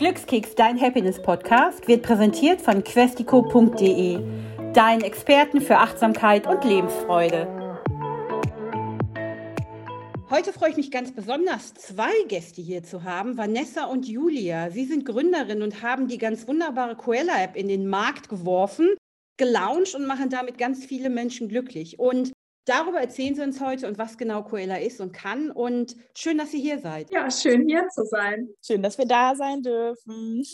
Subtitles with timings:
[0.00, 4.18] Glückskeks, dein Happiness-Podcast, wird präsentiert von questico.de,
[4.72, 7.46] deinen Experten für Achtsamkeit und Lebensfreude.
[10.30, 14.70] Heute freue ich mich ganz besonders, zwei Gäste hier zu haben, Vanessa und Julia.
[14.70, 18.94] Sie sind Gründerinnen und haben die ganz wunderbare Coella-App in den Markt geworfen,
[19.36, 21.98] gelauncht und machen damit ganz viele Menschen glücklich.
[21.98, 22.32] Und
[22.66, 25.50] Darüber erzählen Sie uns heute und was genau Coela ist und kann.
[25.50, 27.10] Und schön, dass Sie hier seid.
[27.10, 28.48] Ja, schön hier zu sein.
[28.64, 30.44] Schön, dass wir da sein dürfen.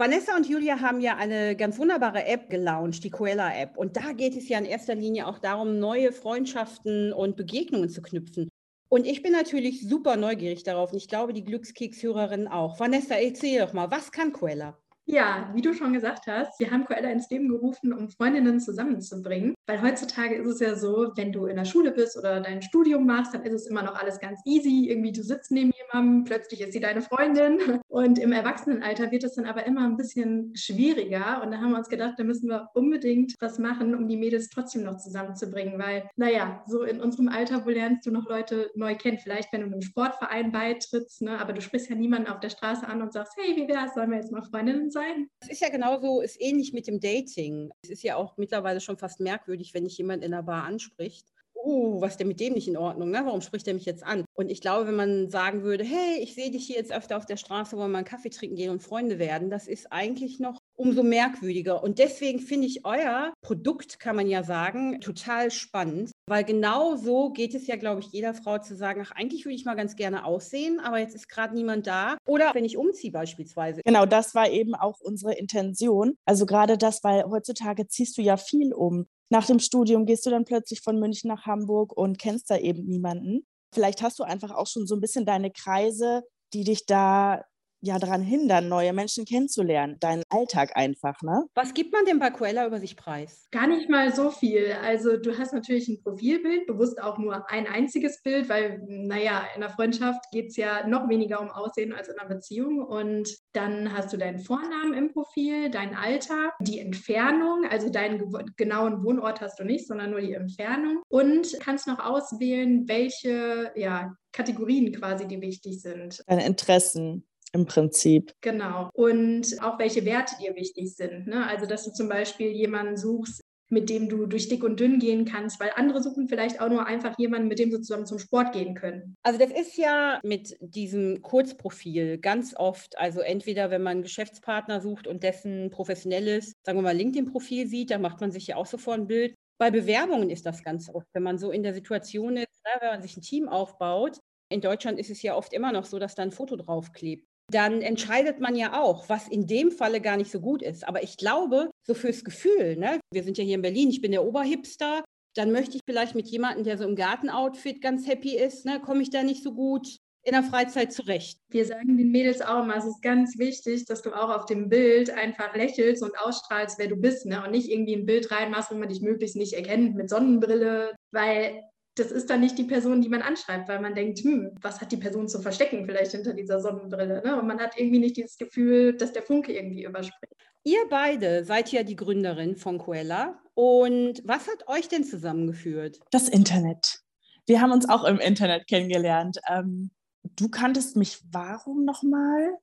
[0.00, 3.76] Vanessa und Julia haben ja eine ganz wunderbare App gelauncht, die Coela App.
[3.76, 8.00] Und da geht es ja in erster Linie auch darum, neue Freundschaften und Begegnungen zu
[8.00, 8.48] knüpfen.
[8.88, 12.78] Und ich bin natürlich super neugierig darauf und ich glaube, die Glückskeks-Hörerinnen auch.
[12.78, 14.78] Vanessa, erzähl doch mal, was kann Coela?
[15.10, 19.54] Ja, wie du schon gesagt hast, wir haben Coella ins Leben gerufen, um Freundinnen zusammenzubringen.
[19.66, 23.06] Weil heutzutage ist es ja so, wenn du in der Schule bist oder dein Studium
[23.06, 24.90] machst, dann ist es immer noch alles ganz easy.
[24.90, 27.58] Irgendwie du sitzt neben jemandem, plötzlich ist sie deine Freundin.
[27.98, 31.42] Und im Erwachsenenalter wird es dann aber immer ein bisschen schwieriger.
[31.42, 34.50] Und da haben wir uns gedacht, da müssen wir unbedingt was machen, um die Mädels
[34.50, 35.80] trotzdem noch zusammenzubringen.
[35.80, 39.18] Weil, naja, so in unserem Alter, wo lernst du noch Leute neu kennen?
[39.18, 41.40] Vielleicht, wenn du einem Sportverein beitrittst, ne?
[41.40, 44.10] aber du sprichst ja niemanden auf der Straße an und sagst, hey, wie wär's, sollen
[44.10, 45.28] wir jetzt mal Freundinnen sein?
[45.40, 47.72] Es ist ja genauso, ist ähnlich mit dem Dating.
[47.82, 51.26] Es ist ja auch mittlerweile schon fast merkwürdig, wenn dich jemand in der Bar anspricht.
[51.60, 53.10] Oh, was ist denn mit dem nicht in Ordnung?
[53.10, 53.20] Ne?
[53.24, 54.24] Warum spricht er mich jetzt an?
[54.34, 57.26] Und ich glaube, wenn man sagen würde, hey, ich sehe dich hier jetzt öfter auf
[57.26, 60.60] der Straße, wollen wir einen Kaffee trinken gehen und Freunde werden, das ist eigentlich noch
[60.76, 61.82] umso merkwürdiger.
[61.82, 67.30] Und deswegen finde ich euer Produkt, kann man ja sagen, total spannend, weil genau so
[67.30, 69.96] geht es ja, glaube ich, jeder Frau zu sagen, ach, eigentlich würde ich mal ganz
[69.96, 72.16] gerne aussehen, aber jetzt ist gerade niemand da.
[72.26, 73.80] Oder wenn ich umziehe beispielsweise.
[73.84, 76.16] Genau, das war eben auch unsere Intention.
[76.24, 79.06] Also gerade das, weil heutzutage ziehst du ja viel um.
[79.30, 82.84] Nach dem Studium gehst du dann plötzlich von München nach Hamburg und kennst da eben
[82.86, 83.46] niemanden.
[83.74, 86.22] Vielleicht hast du einfach auch schon so ein bisschen deine Kreise,
[86.54, 87.44] die dich da
[87.80, 91.44] ja daran hindern, neue Menschen kennenzulernen, deinen Alltag einfach, ne?
[91.54, 93.46] Was gibt man denn bei Coella über sich preis?
[93.50, 94.72] Gar nicht mal so viel.
[94.82, 99.62] Also du hast natürlich ein Profilbild, bewusst auch nur ein einziges Bild, weil, naja, in
[99.62, 102.82] einer Freundschaft geht es ja noch weniger um Aussehen als in einer Beziehung.
[102.82, 109.04] Und dann hast du deinen Vornamen im Profil, dein Alter, die Entfernung, also deinen genauen
[109.04, 111.02] Wohnort hast du nicht, sondern nur die Entfernung.
[111.08, 116.22] Und kannst noch auswählen, welche ja, Kategorien quasi, die wichtig sind.
[116.26, 118.32] Deine Interessen im Prinzip.
[118.40, 118.90] Genau.
[118.94, 121.26] Und auch welche Werte dir wichtig sind.
[121.26, 121.46] Ne?
[121.46, 125.24] Also, dass du zum Beispiel jemanden suchst, mit dem du durch dick und dünn gehen
[125.24, 128.52] kannst, weil andere suchen vielleicht auch nur einfach jemanden, mit dem sie zusammen zum Sport
[128.52, 129.16] gehen können.
[129.22, 134.80] Also das ist ja mit diesem Kurzprofil ganz oft, also entweder wenn man einen Geschäftspartner
[134.80, 138.66] sucht und dessen professionelles, sagen wir mal, LinkedIn-Profil sieht, da macht man sich ja auch
[138.66, 139.34] sofort ein Bild.
[139.58, 142.90] Bei Bewerbungen ist das ganz oft, wenn man so in der Situation ist, ne, wenn
[142.90, 144.18] man sich ein Team aufbaut.
[144.50, 147.80] In Deutschland ist es ja oft immer noch so, dass da ein Foto draufklebt dann
[147.80, 150.86] entscheidet man ja auch, was in dem Falle gar nicht so gut ist.
[150.86, 153.00] Aber ich glaube, so fürs Gefühl, ne?
[153.12, 155.02] wir sind ja hier in Berlin, ich bin der Oberhipster,
[155.34, 158.80] dann möchte ich vielleicht mit jemandem, der so im Gartenoutfit ganz happy ist, ne?
[158.80, 161.38] komme ich da nicht so gut in der Freizeit zurecht.
[161.50, 164.68] Wir sagen den Mädels auch immer, es ist ganz wichtig, dass du auch auf dem
[164.68, 167.42] Bild einfach lächelst und ausstrahlst, wer du bist, ne?
[167.42, 171.62] und nicht irgendwie ein Bild reinmachst, wo man dich möglichst nicht erkennt mit Sonnenbrille, weil
[171.98, 174.92] das ist dann nicht die Person, die man anschreibt, weil man denkt, hm, was hat
[174.92, 177.22] die Person zu verstecken vielleicht hinter dieser Sonnenbrille?
[177.24, 177.38] Ne?
[177.38, 180.34] Und man hat irgendwie nicht dieses Gefühl, dass der Funke irgendwie überspringt.
[180.64, 183.40] Ihr beide seid ja die Gründerin von Coella.
[183.54, 186.00] Und was hat euch denn zusammengeführt?
[186.10, 187.00] Das Internet.
[187.46, 189.38] Wir haben uns auch im Internet kennengelernt.
[189.48, 189.90] Ähm,
[190.36, 192.58] du kanntest mich warum nochmal?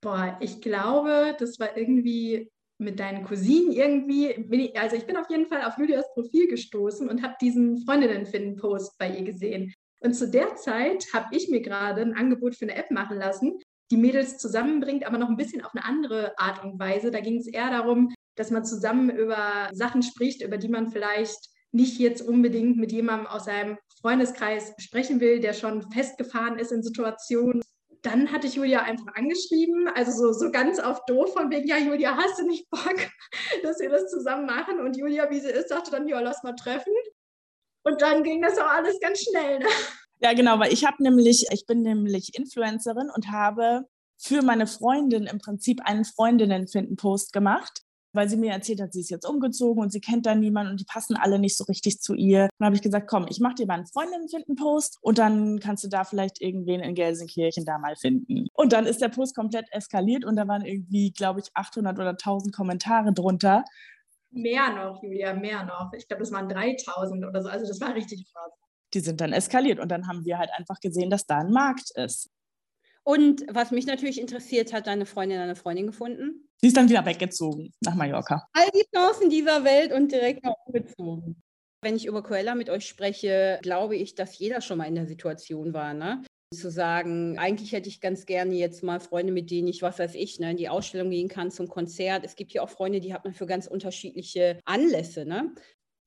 [0.00, 5.46] Boah, ich glaube, das war irgendwie mit deinen Cousinen irgendwie, also ich bin auf jeden
[5.46, 9.74] Fall auf Julias Profil gestoßen und habe diesen Freundinnen-Finden-Post bei ihr gesehen.
[10.00, 13.58] Und zu der Zeit habe ich mir gerade ein Angebot für eine App machen lassen,
[13.90, 17.10] die Mädels zusammenbringt, aber noch ein bisschen auf eine andere Art und Weise.
[17.10, 21.48] Da ging es eher darum, dass man zusammen über Sachen spricht, über die man vielleicht
[21.72, 26.82] nicht jetzt unbedingt mit jemandem aus seinem Freundeskreis sprechen will, der schon festgefahren ist in
[26.82, 27.62] Situationen,
[28.02, 31.78] dann hatte ich Julia einfach angeschrieben, also so, so ganz auf doof von wegen, ja,
[31.78, 32.96] Julia, hast du nicht Bock,
[33.62, 34.80] dass wir das zusammen machen?
[34.80, 36.92] Und Julia, wie sie ist, sagte dann, ja, lass mal treffen.
[37.84, 39.60] Und dann ging das auch alles ganz schnell.
[39.60, 39.66] Ne?
[40.20, 43.84] Ja, genau, weil ich habe nämlich, ich bin nämlich Influencerin und habe
[44.16, 47.82] für meine Freundin im Prinzip einen Freundinnen-Finden-Post gemacht
[48.18, 50.80] weil sie mir erzählt hat, sie ist jetzt umgezogen und sie kennt da niemanden und
[50.80, 52.48] die passen alle nicht so richtig zu ihr.
[52.58, 55.88] Dann habe ich gesagt, komm, ich mache dir mal einen Freundinnen-Finden-Post und dann kannst du
[55.88, 58.48] da vielleicht irgendwen in Gelsenkirchen da mal finden.
[58.54, 62.10] Und dann ist der Post komplett eskaliert und da waren irgendwie, glaube ich, 800 oder
[62.10, 63.62] 1000 Kommentare drunter.
[64.32, 65.92] Mehr noch, Julia, mehr noch.
[65.96, 67.48] Ich glaube, das waren 3000 oder so.
[67.48, 68.50] Also das war richtig krass.
[68.94, 71.92] Die sind dann eskaliert und dann haben wir halt einfach gesehen, dass da ein Markt
[71.94, 72.30] ist.
[73.08, 76.46] Und was mich natürlich interessiert, hat deine Freundin eine Freundin gefunden?
[76.60, 78.46] Sie ist dann wieder weggezogen nach Mallorca.
[78.52, 81.40] All die Chancen dieser Welt und direkt noch umgezogen.
[81.82, 85.06] Wenn ich über Coella mit euch spreche, glaube ich, dass jeder schon mal in der
[85.06, 86.22] Situation war, ne?
[86.54, 90.14] Zu sagen, eigentlich hätte ich ganz gerne jetzt mal Freunde, mit denen ich, was weiß
[90.14, 92.26] ich, ne, in die Ausstellung gehen kann, zum Konzert.
[92.26, 95.54] Es gibt ja auch Freunde, die hat man für ganz unterschiedliche Anlässe, ne?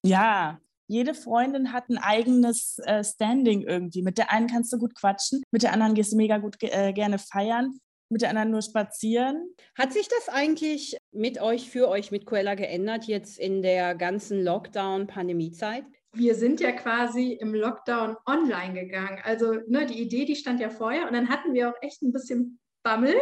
[0.05, 4.01] Ja, jede Freundin hat ein eigenes äh, Standing irgendwie.
[4.01, 6.91] Mit der einen kannst du gut quatschen, mit der anderen gehst du mega gut äh,
[6.91, 7.79] gerne feiern,
[8.09, 9.55] mit der anderen nur spazieren.
[9.77, 14.43] Hat sich das eigentlich mit euch, für euch, mit Coella geändert jetzt in der ganzen
[14.43, 15.85] Lockdown-Pandemiezeit?
[16.13, 19.19] Wir sind ja quasi im Lockdown online gegangen.
[19.23, 22.11] Also ne, die Idee, die stand ja vorher und dann hatten wir auch echt ein
[22.11, 23.15] bisschen Bammel,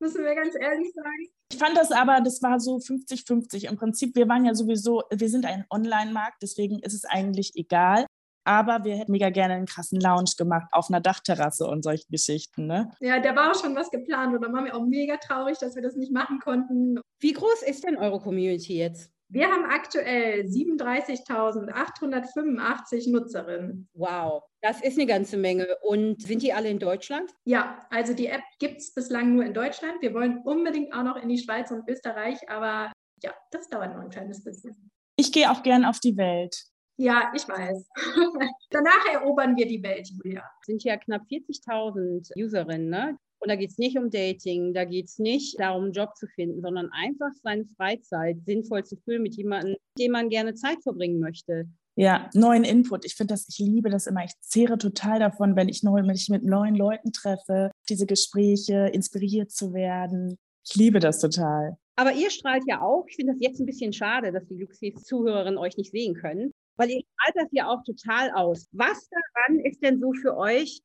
[0.00, 1.28] müssen wir ganz ehrlich sagen.
[1.52, 3.68] Ich fand das aber, das war so 50-50.
[3.68, 8.06] Im Prinzip, wir waren ja sowieso, wir sind ein Online-Markt, deswegen ist es eigentlich egal.
[8.44, 12.66] Aber wir hätten mega gerne einen krassen Lounge gemacht auf einer Dachterrasse und solche Geschichten.
[12.66, 12.90] Ne?
[13.00, 15.74] Ja, da war auch schon was geplant und da waren wir auch mega traurig, dass
[15.74, 16.98] wir das nicht machen konnten.
[17.18, 19.12] Wie groß ist denn eure Community jetzt?
[19.32, 23.88] Wir haben aktuell 37.885 Nutzerinnen.
[23.94, 25.68] Wow, das ist eine ganze Menge.
[25.82, 27.30] Und sind die alle in Deutschland?
[27.44, 30.02] Ja, also die App gibt es bislang nur in Deutschland.
[30.02, 32.90] Wir wollen unbedingt auch noch in die Schweiz und Österreich, aber
[33.22, 34.90] ja, das dauert noch ein kleines bisschen.
[35.14, 36.64] Ich gehe auch gern auf die Welt.
[36.96, 37.88] Ja, ich weiß.
[38.70, 40.42] Danach erobern wir die Welt, Julia.
[40.60, 43.16] Es sind ja knapp 40.000 Userinnen, ne?
[43.40, 46.26] Und da geht es nicht um Dating, da geht es nicht darum, einen Job zu
[46.26, 50.82] finden, sondern einfach seine Freizeit sinnvoll zu füllen mit jemandem, mit dem man gerne Zeit
[50.82, 51.66] verbringen möchte.
[51.96, 53.04] Ja, neuen Input.
[53.04, 54.24] Ich finde das, ich liebe das immer.
[54.24, 58.90] Ich zehre total davon, wenn ich, neu, wenn ich mit neuen Leuten treffe, diese Gespräche,
[58.92, 60.36] inspiriert zu werden.
[60.64, 61.76] Ich liebe das total.
[61.96, 65.58] Aber ihr strahlt ja auch, ich finde das jetzt ein bisschen schade, dass die Luxis-Zuhörerinnen
[65.58, 68.66] euch nicht sehen können weil ihr strahlt das ja auch total aus.
[68.72, 70.80] Was daran ist denn so für euch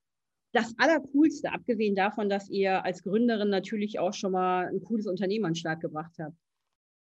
[0.55, 5.45] das Allercoolste, abgesehen davon, dass ihr als Gründerin natürlich auch schon mal ein cooles Unternehmen
[5.45, 6.35] an den Start gebracht habt?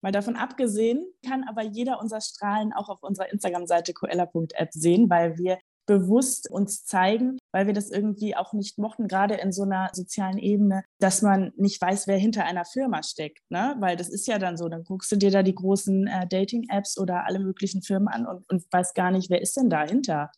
[0.01, 5.37] Mal davon abgesehen, kann aber jeder unser Strahlen auch auf unserer Instagram-Seite coella.app sehen, weil
[5.37, 5.57] wir
[5.87, 10.37] bewusst uns zeigen, weil wir das irgendwie auch nicht mochten, gerade in so einer sozialen
[10.37, 13.39] Ebene, dass man nicht weiß, wer hinter einer Firma steckt.
[13.49, 13.75] Ne?
[13.79, 16.99] Weil das ist ja dann so, dann guckst du dir da die großen äh, Dating-Apps
[16.99, 20.29] oder alle möglichen Firmen an und, und weißt gar nicht, wer ist denn dahinter.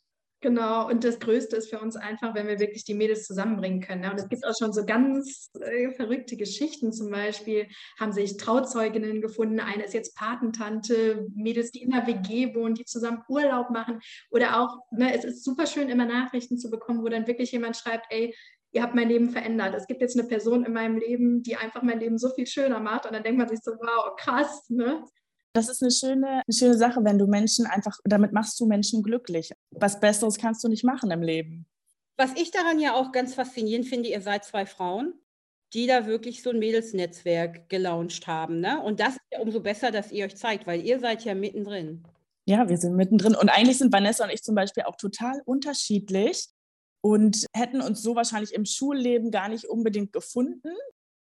[0.42, 4.10] Genau, und das Größte ist für uns einfach, wenn wir wirklich die Mädels zusammenbringen können.
[4.10, 6.94] Und es gibt auch schon so ganz äh, verrückte Geschichten.
[6.94, 7.68] Zum Beispiel
[8.00, 9.60] haben sich Trauzeuginnen gefunden.
[9.60, 14.00] Eine ist jetzt Patentante, Mädels, die in der WG wohnen, die zusammen Urlaub machen.
[14.32, 17.76] Oder auch, ne, es ist super schön, immer Nachrichten zu bekommen, wo dann wirklich jemand
[17.76, 18.34] schreibt, ey,
[18.72, 19.76] ihr habt mein Leben verändert.
[19.76, 22.80] Es gibt jetzt eine Person in meinem Leben, die einfach mein Leben so viel schöner
[22.80, 23.06] macht.
[23.06, 25.04] Und dann denkt man sich so, wow, krass, ne?
[25.54, 29.02] Das ist eine schöne, eine schöne Sache, wenn du Menschen einfach, damit machst du Menschen
[29.02, 29.52] glücklich.
[29.72, 31.66] Was Besseres kannst du nicht machen im Leben.
[32.18, 35.14] Was ich daran ja auch ganz faszinierend finde, ihr seid zwei Frauen,
[35.74, 38.60] die da wirklich so ein Mädelsnetzwerk gelauncht haben.
[38.60, 38.82] Ne?
[38.82, 42.04] Und das ist ja umso besser, dass ihr euch zeigt, weil ihr seid ja mittendrin.
[42.46, 43.36] Ja, wir sind mittendrin.
[43.36, 46.48] Und eigentlich sind Vanessa und ich zum Beispiel auch total unterschiedlich
[47.02, 50.74] und hätten uns so wahrscheinlich im Schulleben gar nicht unbedingt gefunden.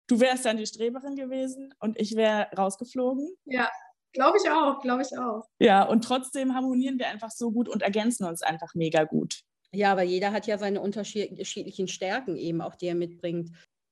[0.08, 3.30] Du wärst dann die Streberin gewesen und ich wäre rausgeflogen.
[3.46, 3.70] Ja,
[4.18, 5.46] Glaube ich auch, glaube ich auch.
[5.60, 9.42] Ja, und trotzdem harmonieren wir einfach so gut und ergänzen uns einfach mega gut.
[9.72, 13.52] Ja, aber jeder hat ja seine unterschiedlichen Stärken eben, auch die er mitbringt.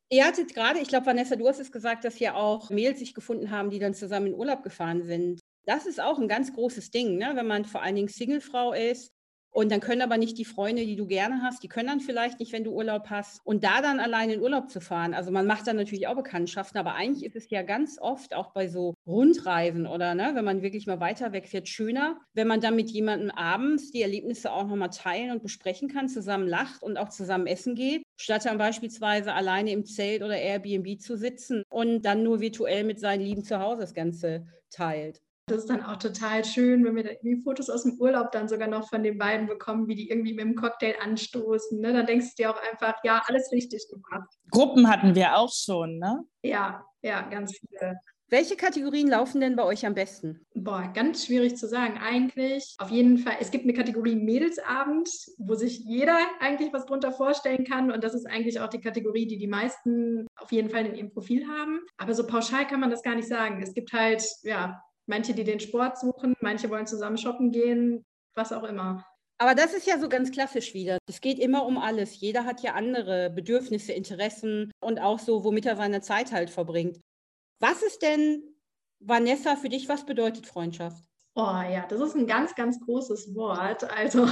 [0.09, 3.13] Ihr hattet gerade, ich glaube, Vanessa, du hast es gesagt, dass ja auch Mädels sich
[3.13, 5.41] gefunden haben, die dann zusammen in Urlaub gefahren sind.
[5.67, 7.33] Das ist auch ein ganz großes Ding, ne?
[7.35, 9.14] wenn man vor allen Dingen Singlefrau ist
[9.55, 12.41] und dann können aber nicht die Freunde, die du gerne hast, die können dann vielleicht
[12.41, 13.39] nicht, wenn du Urlaub hast.
[13.45, 16.77] Und da dann allein in Urlaub zu fahren, also man macht dann natürlich auch Bekanntschaften,
[16.77, 20.61] aber eigentlich ist es ja ganz oft auch bei so Rundreisen oder ne, wenn man
[20.61, 24.89] wirklich mal weiter wegfährt, schöner, wenn man dann mit jemandem abends die Erlebnisse auch nochmal
[24.89, 29.71] teilen und besprechen kann, zusammen lacht und auch zusammen essen geht, statt dann beispielsweise alleine
[29.71, 33.79] im Zelt oder Airbnb zu sitzen und dann nur virtuell mit seinen Lieben zu Hause
[33.79, 35.21] das Ganze teilt.
[35.47, 38.47] Das ist dann auch total schön, wenn wir da irgendwie Fotos aus dem Urlaub dann
[38.47, 41.79] sogar noch von den beiden bekommen, wie die irgendwie mit dem Cocktail anstoßen.
[41.79, 41.93] Ne?
[41.93, 44.27] Dann denkst du dir auch einfach, ja, alles richtig gemacht.
[44.49, 46.23] Gruppen hatten wir auch schon, ne?
[46.43, 47.99] Ja, ja, ganz viele.
[48.27, 50.43] Welche Kategorien laufen denn bei euch am besten?
[50.55, 51.99] Boah, ganz schwierig zu sagen.
[51.99, 57.11] Eigentlich auf jeden Fall, es gibt eine Kategorie Mädelsabend, wo sich jeder eigentlich was drunter
[57.11, 57.91] vorstellen kann.
[57.91, 61.11] Und das ist eigentlich auch die Kategorie, die die meisten auf jeden Fall in ihrem
[61.11, 61.81] Profil haben.
[61.97, 63.61] Aber so pauschal kann man das gar nicht sagen.
[63.61, 68.51] Es gibt halt, ja, manche, die den Sport suchen, manche wollen zusammen shoppen gehen, was
[68.51, 69.05] auch immer.
[69.37, 70.97] Aber das ist ja so ganz klassisch wieder.
[71.09, 72.19] Es geht immer um alles.
[72.19, 77.01] Jeder hat ja andere Bedürfnisse, Interessen und auch so, womit er seine Zeit halt verbringt.
[77.59, 78.43] Was ist denn,
[78.99, 81.03] Vanessa, für dich, was bedeutet Freundschaft?
[81.35, 83.83] Oh ja, das ist ein ganz, ganz großes Wort.
[83.91, 84.27] Also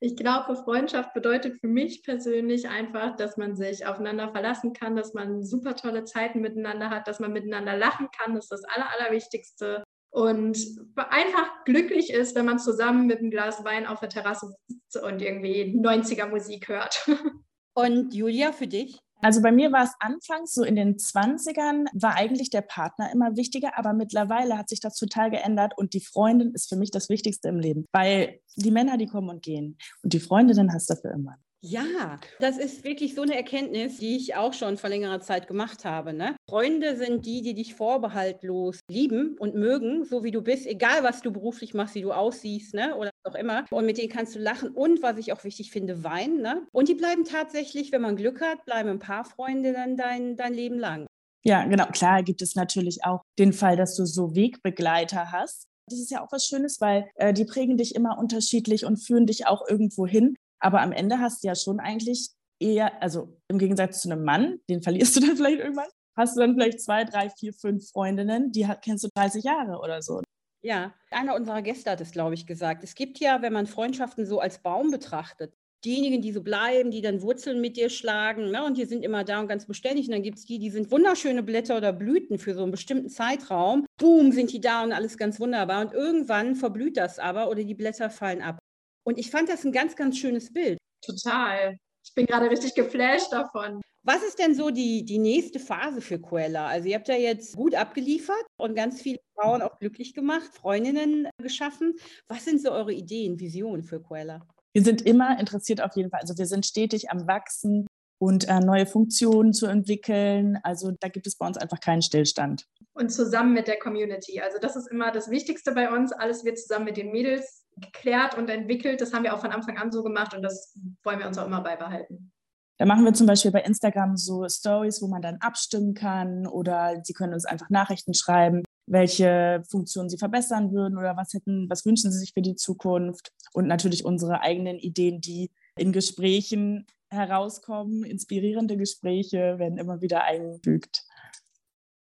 [0.00, 5.12] Ich glaube, Freundschaft bedeutet für mich persönlich einfach, dass man sich aufeinander verlassen kann, dass
[5.12, 8.34] man super tolle Zeiten miteinander hat, dass man miteinander lachen kann.
[8.34, 9.82] Das ist das Aller, Allerwichtigste.
[10.10, 10.58] Und
[10.96, 15.20] einfach glücklich ist, wenn man zusammen mit einem Glas Wein auf der Terrasse sitzt und
[15.20, 17.08] irgendwie 90er Musik hört.
[17.74, 18.98] Und Julia, für dich?
[19.20, 23.36] Also bei mir war es anfangs so in den 20ern, war eigentlich der Partner immer
[23.36, 27.08] wichtiger, aber mittlerweile hat sich das total geändert und die Freundin ist für mich das
[27.08, 30.94] Wichtigste im Leben, weil die Männer, die kommen und gehen und die Freundinnen hast du
[30.94, 31.36] für immer.
[31.60, 35.84] Ja, das ist wirklich so eine Erkenntnis, die ich auch schon vor längerer Zeit gemacht
[35.84, 36.12] habe.
[36.12, 36.36] Ne?
[36.48, 41.20] Freunde sind die, die dich vorbehaltlos lieben und mögen, so wie du bist, egal was
[41.20, 42.94] du beruflich machst, wie du aussiehst ne?
[42.94, 43.64] oder auch immer.
[43.72, 46.42] Und mit denen kannst du lachen und, was ich auch wichtig finde, weinen.
[46.42, 46.64] Ne?
[46.70, 50.54] Und die bleiben tatsächlich, wenn man Glück hat, bleiben ein paar Freunde dann dein, dein
[50.54, 51.06] Leben lang.
[51.44, 51.86] Ja, genau.
[51.86, 55.64] Klar gibt es natürlich auch den Fall, dass du so Wegbegleiter hast.
[55.88, 59.26] Das ist ja auch was Schönes, weil äh, die prägen dich immer unterschiedlich und führen
[59.26, 60.36] dich auch irgendwo hin.
[60.60, 64.60] Aber am Ende hast du ja schon eigentlich eher, also im Gegensatz zu einem Mann,
[64.68, 68.52] den verlierst du dann vielleicht irgendwann, hast du dann vielleicht zwei, drei, vier, fünf Freundinnen,
[68.52, 70.22] die kennst du 30 Jahre oder so.
[70.60, 72.82] Ja, einer unserer Gäste hat es, glaube ich, gesagt.
[72.82, 77.00] Es gibt ja, wenn man Freundschaften so als Baum betrachtet, diejenigen, die so bleiben, die
[77.00, 80.06] dann Wurzeln mit dir schlagen, ne, und die sind immer da und ganz beständig.
[80.06, 83.08] Und dann gibt es die, die sind wunderschöne Blätter oder Blüten für so einen bestimmten
[83.08, 83.86] Zeitraum.
[83.98, 85.82] Boom, sind die da und alles ganz wunderbar.
[85.82, 88.58] Und irgendwann verblüht das aber oder die Blätter fallen ab.
[89.04, 90.78] Und ich fand das ein ganz, ganz schönes Bild.
[91.04, 91.76] Total.
[92.04, 93.80] Ich bin gerade richtig geflasht davon.
[94.02, 96.66] Was ist denn so die, die nächste Phase für Coella?
[96.66, 101.28] Also ihr habt ja jetzt gut abgeliefert und ganz viele Frauen auch glücklich gemacht, Freundinnen
[101.42, 101.94] geschaffen.
[102.28, 104.40] Was sind so eure Ideen, Visionen für Coella?
[104.72, 106.20] Wir sind immer interessiert auf jeden Fall.
[106.20, 107.86] Also wir sind stetig am Wachsen
[108.18, 110.58] und äh, neue Funktionen zu entwickeln.
[110.62, 112.64] Also da gibt es bei uns einfach keinen Stillstand.
[112.94, 114.40] Und zusammen mit der Community.
[114.40, 116.12] Also das ist immer das Wichtigste bei uns.
[116.12, 119.00] Alles wird zusammen mit den Mädels geklärt und entwickelt.
[119.00, 121.46] Das haben wir auch von Anfang an so gemacht und das wollen wir uns auch
[121.46, 122.32] immer beibehalten.
[122.78, 127.00] Da machen wir zum Beispiel bei Instagram so Stories, wo man dann abstimmen kann oder
[127.02, 131.84] Sie können uns einfach Nachrichten schreiben, welche Funktionen Sie verbessern würden oder was hätten, was
[131.84, 138.04] wünschen Sie sich für die Zukunft und natürlich unsere eigenen Ideen, die in Gesprächen herauskommen.
[138.04, 141.04] Inspirierende Gespräche werden immer wieder eingefügt.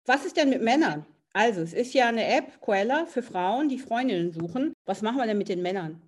[0.07, 1.07] Was ist denn mit Männern?
[1.35, 4.75] Also, es ist ja eine App, Quella, für Frauen, die Freundinnen suchen.
[4.85, 6.03] Was machen wir denn mit den Männern?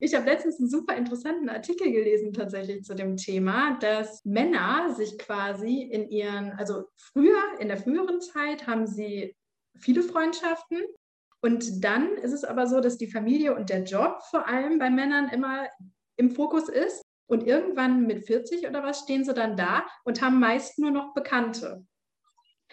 [0.00, 5.18] Ich habe letztens einen super interessanten Artikel gelesen tatsächlich zu dem Thema, dass Männer sich
[5.18, 9.34] quasi in ihren, also früher, in der früheren Zeit haben sie
[9.76, 10.78] viele Freundschaften
[11.40, 14.88] und dann ist es aber so, dass die Familie und der Job vor allem bei
[14.88, 15.68] Männern immer
[16.16, 20.38] im Fokus ist und irgendwann mit 40 oder was stehen sie dann da und haben
[20.38, 21.84] meist nur noch Bekannte.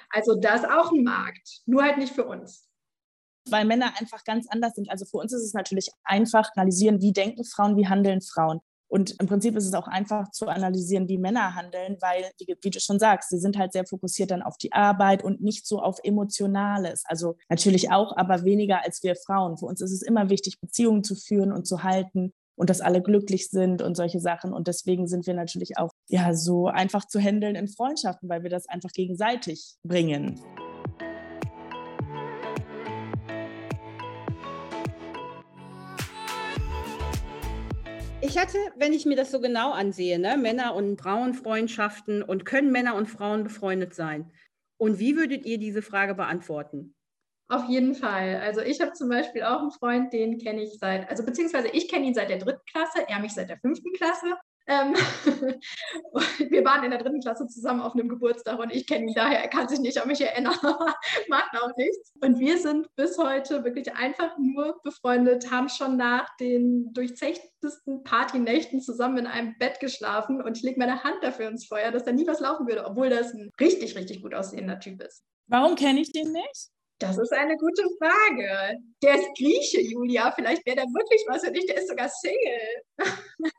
[0.09, 2.67] Also da ist auch ein Markt, nur halt nicht für uns.
[3.49, 4.89] Weil Männer einfach ganz anders sind.
[4.89, 8.59] Also für uns ist es natürlich einfach analysieren, wie denken Frauen, wie handeln Frauen.
[8.87, 12.69] Und im Prinzip ist es auch einfach zu analysieren, wie Männer handeln, weil, wie, wie,
[12.69, 15.81] du schon sagst, sie sind halt sehr fokussiert dann auf die Arbeit und nicht so
[15.81, 17.03] auf Emotionales.
[17.05, 19.57] Also natürlich auch, aber weniger als wir Frauen.
[19.57, 23.01] Für uns ist es immer wichtig, Beziehungen zu führen und zu halten und dass alle
[23.01, 24.53] glücklich sind und solche Sachen.
[24.53, 28.49] Und deswegen sind wir natürlich auch ja so einfach zu handeln in Freundschaften, weil wir
[28.49, 30.39] das einfach gegenseitig bringen.
[38.21, 42.71] Ich hatte, wenn ich mir das so genau ansehe, ne, Männer- und Frauenfreundschaften und können
[42.71, 44.31] Männer und Frauen befreundet sein?
[44.77, 46.94] Und wie würdet ihr diese Frage beantworten?
[47.47, 48.41] Auf jeden Fall.
[48.41, 51.87] Also ich habe zum Beispiel auch einen Freund, den kenne ich seit, also beziehungsweise ich
[51.87, 54.35] kenne ihn seit der dritten Klasse, er mich seit der fünften Klasse.
[54.67, 54.95] Ähm,
[56.49, 59.39] wir waren in der dritten Klasse zusammen auf einem Geburtstag und ich kenne ihn daher,
[59.39, 60.55] er kann sich nicht an mich erinnern,
[61.29, 62.13] macht auch nichts.
[62.19, 68.81] Und wir sind bis heute wirklich einfach nur befreundet, haben schon nach den durchzechtesten Partynächten
[68.81, 72.11] zusammen in einem Bett geschlafen und ich lege meine Hand dafür ins Feuer, dass da
[72.11, 75.23] nie was laufen würde, obwohl das ein richtig, richtig gut aussehender Typ ist.
[75.45, 76.71] Warum kenne ich den nicht?
[76.99, 78.79] Das ist eine gute Frage.
[79.03, 80.31] Der ist Grieche, Julia.
[80.31, 81.65] Vielleicht wäre der wirklich was für dich.
[81.65, 82.83] Der ist sogar Single.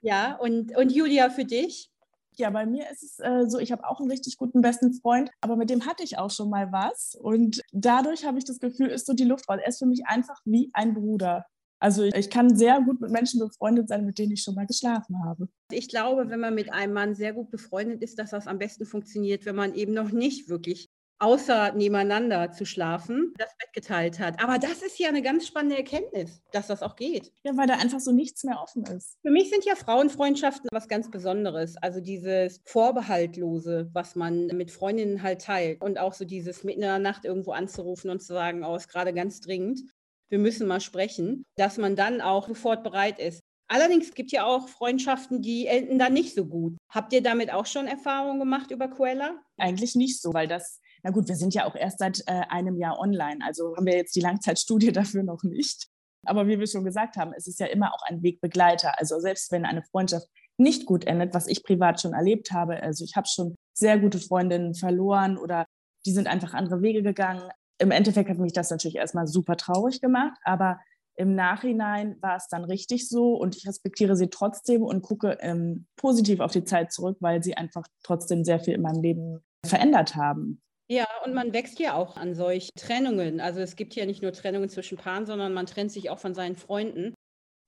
[0.00, 1.90] ja, und, und Julia, für dich?
[2.38, 5.30] Ja, bei mir ist es äh, so, ich habe auch einen richtig guten besten Freund,
[5.40, 7.14] aber mit dem hatte ich auch schon mal was.
[7.14, 9.58] Und dadurch habe ich das Gefühl, ist so die Luft raus.
[9.62, 11.46] Er ist für mich einfach wie ein Bruder.
[11.78, 14.66] Also ich, ich kann sehr gut mit Menschen befreundet sein, mit denen ich schon mal
[14.66, 15.48] geschlafen habe.
[15.70, 18.86] Ich glaube, wenn man mit einem Mann sehr gut befreundet ist, dass das am besten
[18.86, 24.42] funktioniert, wenn man eben noch nicht wirklich außer nebeneinander zu schlafen, das Bett geteilt hat.
[24.42, 27.32] Aber das ist ja eine ganz spannende Erkenntnis, dass das auch geht.
[27.44, 29.18] Ja, weil da einfach so nichts mehr offen ist.
[29.22, 31.76] Für mich sind ja Frauenfreundschaften was ganz Besonderes.
[31.78, 35.80] Also dieses Vorbehaltlose, was man mit Freundinnen halt teilt.
[35.80, 38.88] Und auch so dieses mitten in der Nacht irgendwo anzurufen und zu sagen, oh, ist
[38.88, 39.80] gerade ganz dringend.
[40.28, 43.40] Wir müssen mal sprechen, dass man dann auch sofort bereit ist.
[43.68, 46.76] Allerdings gibt es ja auch Freundschaften, die enden dann nicht so gut.
[46.88, 49.40] Habt ihr damit auch schon Erfahrungen gemacht über Quella?
[49.56, 52.78] Eigentlich nicht so, weil das, na gut, wir sind ja auch erst seit äh, einem
[52.78, 55.86] Jahr online, also haben wir jetzt die Langzeitstudie dafür noch nicht.
[56.26, 58.98] Aber wie wir schon gesagt haben, es ist ja immer auch ein Wegbegleiter.
[58.98, 60.26] Also selbst wenn eine Freundschaft
[60.58, 64.18] nicht gut endet, was ich privat schon erlebt habe, also ich habe schon sehr gute
[64.18, 65.64] Freundinnen verloren oder
[66.04, 67.48] die sind einfach andere Wege gegangen.
[67.78, 70.80] Im Endeffekt hat mich das natürlich erstmal super traurig gemacht, aber
[71.14, 75.86] im Nachhinein war es dann richtig so und ich respektiere sie trotzdem und gucke ähm,
[75.94, 80.16] positiv auf die Zeit zurück, weil sie einfach trotzdem sehr viel in meinem Leben verändert
[80.16, 80.60] haben.
[80.88, 83.40] Ja, und man wächst ja auch an solch Trennungen.
[83.40, 86.34] Also es gibt ja nicht nur Trennungen zwischen Paaren, sondern man trennt sich auch von
[86.34, 87.14] seinen Freunden.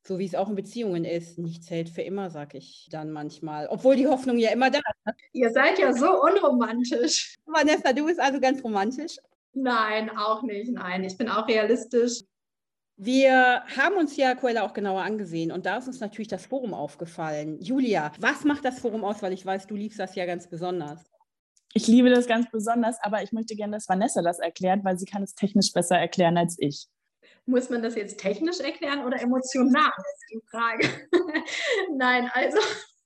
[0.06, 1.38] So wie es auch in Beziehungen ist.
[1.38, 3.66] Nichts hält für immer, sag ich dann manchmal.
[3.68, 5.16] Obwohl die Hoffnung ja immer da ist.
[5.32, 7.36] Ihr seid ja so unromantisch.
[7.46, 9.16] Vanessa, du bist also ganz romantisch?
[9.52, 10.70] Nein, auch nicht.
[10.70, 12.22] Nein, ich bin auch realistisch.
[12.96, 16.74] Wir haben uns ja Coella auch genauer angesehen und da ist uns natürlich das Forum
[16.74, 17.60] aufgefallen.
[17.60, 19.22] Julia, was macht das Forum aus?
[19.22, 21.04] Weil ich weiß, du liebst das ja ganz besonders.
[21.74, 25.06] Ich liebe das ganz besonders, aber ich möchte gerne, dass Vanessa das erklärt, weil sie
[25.06, 26.86] kann es technisch besser erklären als ich.
[27.46, 29.90] Muss man das jetzt technisch erklären oder emotional?
[29.96, 30.88] Das ist die Frage.
[31.96, 32.58] Nein, also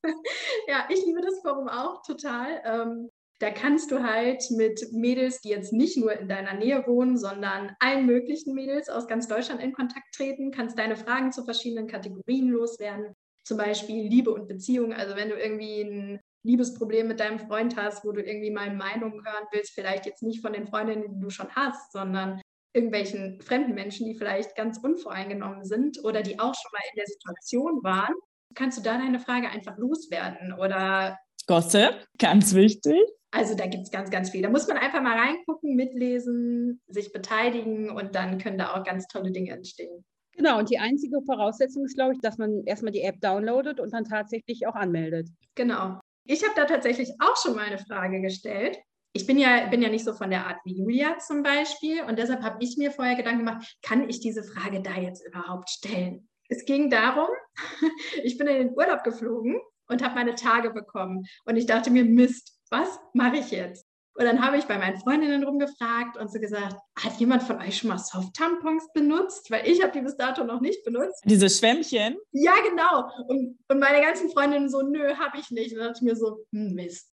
[0.68, 2.60] ja, ich liebe das Forum auch total.
[2.64, 7.18] Ähm, da kannst du halt mit Mädels, die jetzt nicht nur in deiner Nähe wohnen,
[7.18, 11.88] sondern allen möglichen Mädels aus ganz Deutschland in Kontakt treten, kannst deine Fragen zu verschiedenen
[11.88, 13.14] Kategorien loswerden.
[13.44, 14.92] Zum Beispiel Liebe und Beziehung.
[14.92, 19.24] Also wenn du irgendwie ein Liebesproblem mit deinem Freund hast, wo du irgendwie mal Meinungen
[19.24, 22.40] hören willst, vielleicht jetzt nicht von den Freundinnen, die du schon hast, sondern
[22.74, 27.06] irgendwelchen fremden Menschen, die vielleicht ganz unvoreingenommen sind oder die auch schon mal in der
[27.06, 28.14] Situation waren,
[28.54, 33.00] kannst du da deine Frage einfach loswerden oder Gossip, ganz wichtig.
[33.32, 34.42] Also da gibt es ganz, ganz viel.
[34.42, 39.06] Da muss man einfach mal reingucken, mitlesen, sich beteiligen und dann können da auch ganz
[39.06, 40.04] tolle Dinge entstehen.
[40.34, 43.92] Genau, und die einzige Voraussetzung ist, glaube ich, dass man erstmal die App downloadet und
[43.92, 45.28] dann tatsächlich auch anmeldet.
[45.54, 46.00] Genau.
[46.24, 48.78] Ich habe da tatsächlich auch schon mal eine Frage gestellt.
[49.12, 52.18] Ich bin ja, bin ja nicht so von der Art wie Julia zum Beispiel und
[52.18, 56.28] deshalb habe ich mir vorher Gedanken gemacht, kann ich diese Frage da jetzt überhaupt stellen?
[56.48, 57.28] Es ging darum,
[58.22, 62.04] ich bin in den Urlaub geflogen und habe meine Tage bekommen und ich dachte mir,
[62.04, 63.86] Mist, was mache ich jetzt?
[64.14, 67.78] Und dann habe ich bei meinen Freundinnen rumgefragt und so gesagt, hat jemand von euch
[67.78, 69.50] schon mal Soft-Tampons benutzt?
[69.50, 71.22] Weil ich habe die bis dato noch nicht benutzt.
[71.24, 72.16] Diese Schwämmchen?
[72.32, 73.10] Ja, genau.
[73.28, 75.72] Und, und meine ganzen Freundinnen so, nö, habe ich nicht.
[75.72, 77.08] Und dann dachte ich mir so, hm, Mist.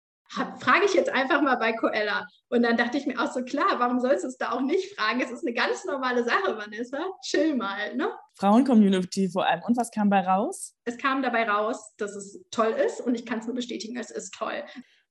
[0.59, 2.25] Frage ich jetzt einfach mal bei Coella.
[2.49, 4.95] Und dann dachte ich mir auch so, klar, warum sollst du es da auch nicht
[4.95, 5.21] fragen?
[5.21, 6.97] Es ist eine ganz normale Sache, Vanessa.
[7.23, 8.09] Chill mal, ne?
[8.35, 9.61] Frauen-Community vor allem.
[9.67, 10.73] Und was kam dabei raus?
[10.85, 14.09] Es kam dabei raus, dass es toll ist und ich kann es nur bestätigen, es
[14.09, 14.63] ist toll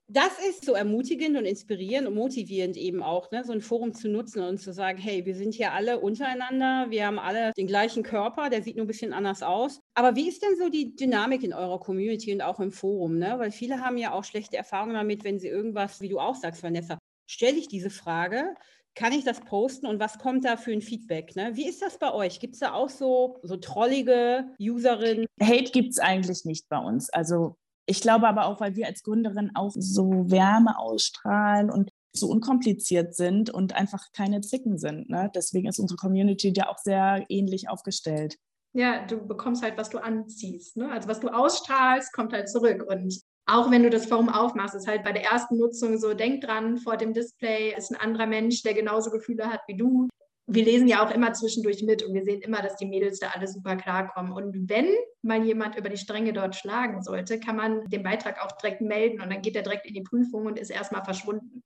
[0.06, 4.08] das ist so ermutigend und inspirierend und motivierend eben auch, ne, so ein Forum zu
[4.08, 8.02] nutzen und zu sagen, hey, wir sind hier alle untereinander, wir haben alle den gleichen
[8.02, 9.80] Körper, der sieht nur ein bisschen anders aus.
[9.94, 13.18] Aber wie ist denn so die Dynamik in eurer Community und auch im Forum?
[13.18, 13.34] Ne?
[13.38, 16.62] Weil viele haben ja auch schlechte Erfahrungen damit, wenn sie irgendwas, wie du auch sagst,
[16.62, 18.54] Vanessa, stelle ich diese Frage,
[18.94, 21.34] kann ich das posten und was kommt da für ein Feedback?
[21.34, 21.52] Ne?
[21.54, 22.40] Wie ist das bei euch?
[22.40, 25.26] Gibt es da auch so, so trollige Userinnen?
[25.40, 27.10] Hate gibt es eigentlich nicht bei uns.
[27.10, 32.28] Also ich glaube aber auch, weil wir als Gründerin auch so Wärme ausstrahlen und so
[32.28, 35.10] unkompliziert sind und einfach keine Zicken sind.
[35.10, 35.30] Ne?
[35.34, 38.36] Deswegen ist unsere Community ja auch sehr ähnlich aufgestellt.
[38.72, 40.76] Ja, du bekommst halt, was du anziehst.
[40.76, 40.90] Ne?
[40.90, 42.84] Also was du ausstrahlst, kommt halt zurück.
[42.88, 46.42] Und auch wenn du das Forum aufmachst, ist halt bei der ersten Nutzung so, denk
[46.42, 50.08] dran, vor dem Display ist ein anderer Mensch, der genauso Gefühle hat wie du
[50.46, 53.30] wir lesen ja auch immer zwischendurch mit und wir sehen immer, dass die Mädels da
[53.30, 54.32] alle super klarkommen.
[54.32, 54.88] Und wenn
[55.22, 59.22] mal jemand über die Stränge dort schlagen sollte, kann man den Beitrag auch direkt melden
[59.22, 61.62] und dann geht er direkt in die Prüfung und ist erstmal verschwunden.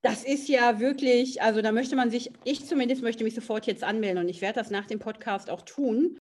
[0.00, 3.84] Das ist ja wirklich, also da möchte man sich, ich zumindest möchte mich sofort jetzt
[3.84, 6.18] anmelden und ich werde das nach dem Podcast auch tun,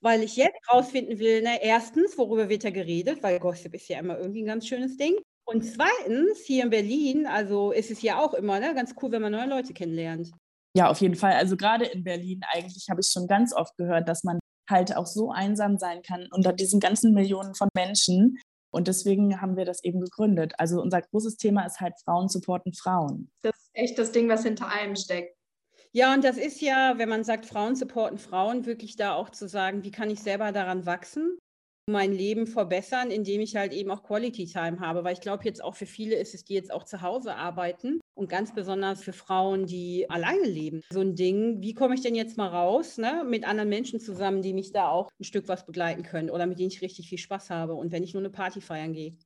[0.00, 3.98] weil ich jetzt rausfinden will, ne, erstens, worüber wird da geredet, weil Gossip ist ja
[3.98, 5.16] immer irgendwie ein ganz schönes Ding.
[5.44, 9.22] Und zweitens, hier in Berlin, also ist es ja auch immer ne, ganz cool, wenn
[9.22, 10.30] man neue Leute kennenlernt.
[10.76, 11.32] Ja, auf jeden Fall.
[11.32, 15.06] Also gerade in Berlin eigentlich habe ich schon ganz oft gehört, dass man halt auch
[15.06, 18.38] so einsam sein kann unter diesen ganzen Millionen von Menschen.
[18.70, 20.52] Und deswegen haben wir das eben gegründet.
[20.58, 23.30] Also unser großes Thema ist halt Frauen supporten Frauen.
[23.42, 25.38] Das ist echt das Ding, was hinter allem steckt.
[25.92, 29.48] Ja, und das ist ja, wenn man sagt, Frauen supporten Frauen, wirklich da auch zu
[29.48, 31.38] sagen, wie kann ich selber daran wachsen?
[31.88, 35.04] Mein Leben verbessern, indem ich halt eben auch Quality Time habe.
[35.04, 38.00] Weil ich glaube, jetzt auch für viele ist es, die jetzt auch zu Hause arbeiten
[38.14, 40.82] und ganz besonders für Frauen, die alleine leben.
[40.90, 44.42] So ein Ding, wie komme ich denn jetzt mal raus, ne, mit anderen Menschen zusammen,
[44.42, 47.18] die mich da auch ein Stück was begleiten können oder mit denen ich richtig viel
[47.18, 49.16] Spaß habe und wenn ich nur eine Party feiern gehe.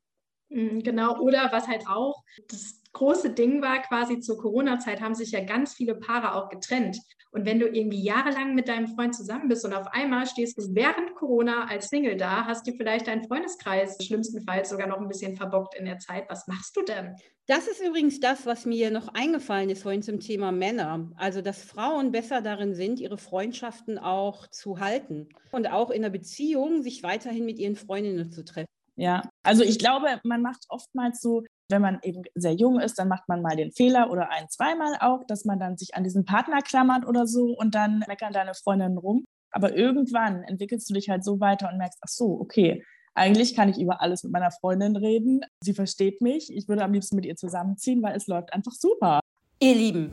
[0.51, 5.31] Mhm, genau, oder was halt auch das große Ding war, quasi zur Corona-Zeit haben sich
[5.31, 6.99] ja ganz viele Paare auch getrennt.
[7.33, 10.75] Und wenn du irgendwie jahrelang mit deinem Freund zusammen bist und auf einmal stehst du
[10.75, 15.35] während Corona als Single da, hast du vielleicht deinen Freundeskreis schlimmstenfalls sogar noch ein bisschen
[15.35, 16.25] verbockt in der Zeit.
[16.29, 17.17] Was machst du denn?
[17.47, 21.11] Das ist übrigens das, was mir noch eingefallen ist vorhin zum Thema Männer.
[21.17, 26.11] Also, dass Frauen besser darin sind, ihre Freundschaften auch zu halten und auch in der
[26.11, 28.69] Beziehung sich weiterhin mit ihren Freundinnen zu treffen.
[28.97, 33.09] Ja, also ich glaube, man macht oftmals so, wenn man eben sehr jung ist, dann
[33.09, 36.25] macht man mal den Fehler oder ein, zweimal auch, dass man dann sich an diesen
[36.25, 39.25] Partner klammert oder so und dann meckern deine Freundinnen rum.
[39.51, 42.83] Aber irgendwann entwickelst du dich halt so weiter und merkst, ach so, okay,
[43.15, 45.43] eigentlich kann ich über alles mit meiner Freundin reden.
[45.63, 46.51] Sie versteht mich.
[46.55, 49.21] Ich würde am liebsten mit ihr zusammenziehen, weil es läuft einfach super.
[49.61, 50.13] Ihr Lieben,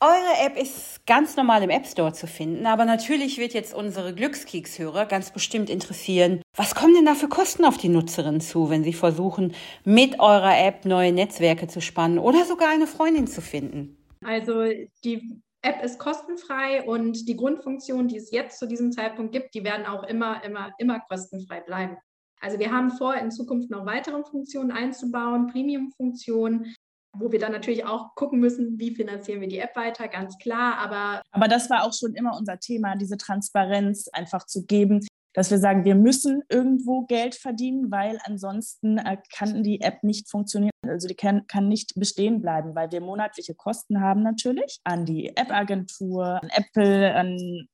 [0.00, 4.14] eure App ist ganz normal im App Store zu finden, aber natürlich wird jetzt unsere
[4.14, 8.82] Glückskekshörer ganz bestimmt interessieren, was kommen denn da für Kosten auf die Nutzerinnen zu, wenn
[8.82, 13.96] sie versuchen, mit eurer App neue Netzwerke zu spannen oder sogar eine Freundin zu finden?
[14.24, 14.64] Also
[15.04, 19.64] die App ist kostenfrei und die Grundfunktionen, die es jetzt zu diesem Zeitpunkt gibt, die
[19.64, 21.98] werden auch immer, immer, immer kostenfrei bleiben.
[22.40, 26.74] Also wir haben vor, in Zukunft noch weitere Funktionen einzubauen, Premium-Funktionen,
[27.12, 30.78] wo wir dann natürlich auch gucken müssen, wie finanzieren wir die App weiter, ganz klar.
[30.78, 35.50] Aber, aber das war auch schon immer unser Thema, diese Transparenz einfach zu geben, dass
[35.50, 40.70] wir sagen, wir müssen irgendwo Geld verdienen, weil ansonsten äh, kann die App nicht funktionieren.
[40.86, 45.36] Also die kann, kann nicht bestehen bleiben, weil wir monatliche Kosten haben natürlich an die
[45.36, 47.68] App-Agentur, an Apple, an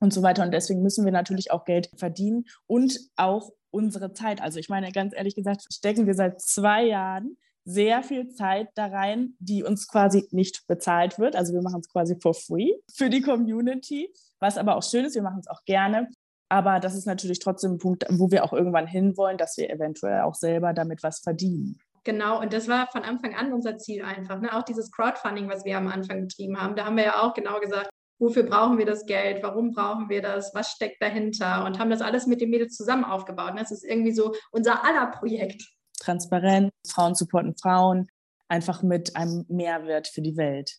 [0.00, 0.42] und so weiter.
[0.42, 4.40] Und deswegen müssen wir natürlich auch Geld verdienen und auch unsere Zeit.
[4.40, 8.86] Also ich meine, ganz ehrlich gesagt, stecken wir seit zwei Jahren sehr viel Zeit da
[8.86, 11.36] rein, die uns quasi nicht bezahlt wird.
[11.36, 15.14] Also wir machen es quasi for free für die Community, was aber auch schön ist,
[15.14, 16.08] wir machen es auch gerne.
[16.48, 20.20] Aber das ist natürlich trotzdem ein Punkt, wo wir auch irgendwann hinwollen, dass wir eventuell
[20.22, 21.80] auch selber damit was verdienen.
[22.04, 24.40] Genau, und das war von Anfang an unser Ziel einfach.
[24.40, 24.52] Ne?
[24.52, 27.60] Auch dieses Crowdfunding, was wir am Anfang betrieben haben, da haben wir ja auch genau
[27.60, 31.90] gesagt, wofür brauchen wir das Geld, warum brauchen wir das, was steckt dahinter und haben
[31.90, 33.52] das alles mit den Mädels zusammen aufgebaut.
[33.56, 35.62] Das ist irgendwie so unser aller Projekt
[36.02, 38.08] transparent, Frauen supporten Frauen,
[38.48, 40.78] einfach mit einem Mehrwert für die Welt.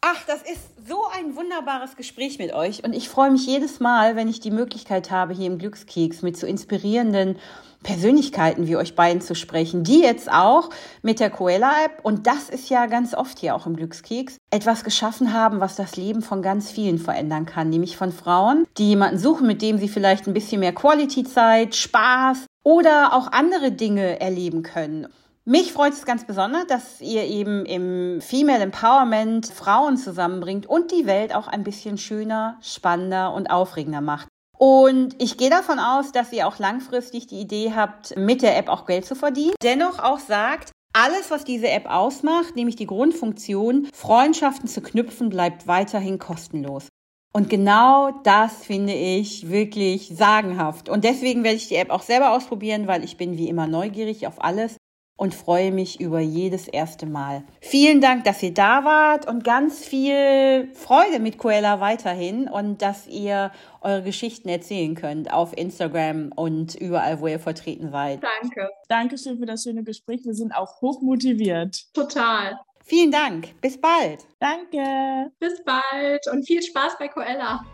[0.00, 2.84] Ach, das ist so ein wunderbares Gespräch mit euch.
[2.84, 6.36] Und ich freue mich jedes Mal, wenn ich die Möglichkeit habe, hier im Glückskeks mit
[6.36, 7.36] so inspirierenden
[7.82, 10.70] Persönlichkeiten wie euch beiden zu sprechen, die jetzt auch
[11.02, 15.32] mit der Coela-App, und das ist ja ganz oft hier auch im Glückskeks, etwas geschaffen
[15.32, 19.46] haben, was das Leben von ganz vielen verändern kann, nämlich von Frauen, die jemanden suchen,
[19.46, 25.08] mit dem sie vielleicht ein bisschen mehr Quality-Zeit, Spaß oder auch andere Dinge erleben können.
[25.50, 31.06] Mich freut es ganz besonders, dass ihr eben im Female Empowerment Frauen zusammenbringt und die
[31.06, 34.28] Welt auch ein bisschen schöner, spannender und aufregender macht.
[34.58, 38.68] Und ich gehe davon aus, dass ihr auch langfristig die Idee habt, mit der App
[38.68, 39.54] auch Geld zu verdienen.
[39.62, 45.66] Dennoch auch sagt, alles, was diese App ausmacht, nämlich die Grundfunktion, Freundschaften zu knüpfen, bleibt
[45.66, 46.88] weiterhin kostenlos.
[47.32, 50.90] Und genau das finde ich wirklich sagenhaft.
[50.90, 54.26] Und deswegen werde ich die App auch selber ausprobieren, weil ich bin wie immer neugierig
[54.26, 54.76] auf alles
[55.18, 57.42] und freue mich über jedes erste Mal.
[57.60, 63.08] Vielen Dank, dass ihr da wart und ganz viel Freude mit Coella weiterhin und dass
[63.08, 63.50] ihr
[63.80, 68.20] eure Geschichten erzählen könnt auf Instagram und überall, wo ihr vertreten seid.
[68.22, 68.70] Danke.
[68.88, 70.24] Dankeschön für das schöne Gespräch.
[70.24, 71.92] Wir sind auch hoch motiviert.
[71.92, 72.56] Total.
[72.84, 73.60] Vielen Dank.
[73.60, 74.24] Bis bald.
[74.38, 75.32] Danke.
[75.40, 77.64] Bis bald und viel Spaß bei Coella.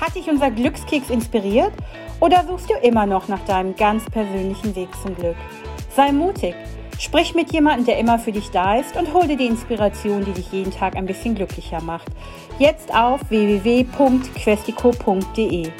[0.00, 1.72] Hat dich unser Glückskeks inspiriert
[2.20, 5.36] oder suchst du immer noch nach deinem ganz persönlichen Weg zum Glück?
[5.96, 6.54] Sei mutig.
[6.98, 10.32] Sprich mit jemandem, der immer für dich da ist und hol dir die Inspiration, die
[10.32, 12.08] dich jeden Tag ein bisschen glücklicher macht.
[12.58, 15.70] Jetzt auf www.questico.de.